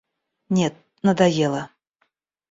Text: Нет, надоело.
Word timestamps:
Нет, 0.55 0.73
надоело. 1.05 1.63